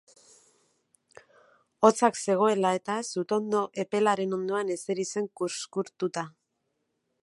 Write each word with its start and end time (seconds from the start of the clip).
Hotzak 1.89 2.17
zegoela 2.27 2.73
eta, 2.79 2.97
sutondo 3.15 3.63
epelaren 3.85 4.35
ondoan 4.41 4.77
eseri 4.79 5.09
zen 5.15 5.33
kuzkurtuta. 5.43 6.31